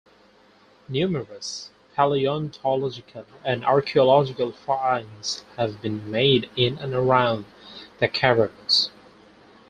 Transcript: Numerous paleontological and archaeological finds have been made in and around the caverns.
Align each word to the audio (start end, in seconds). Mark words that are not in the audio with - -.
Numerous 0.89 1.69
paleontological 1.95 3.27
and 3.45 3.63
archaeological 3.63 4.51
finds 4.51 5.45
have 5.57 5.79
been 5.79 6.09
made 6.09 6.49
in 6.55 6.79
and 6.79 6.95
around 6.95 7.45
the 7.99 8.07
caverns. 8.07 8.89